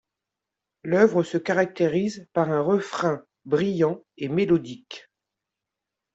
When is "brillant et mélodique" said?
3.45-5.11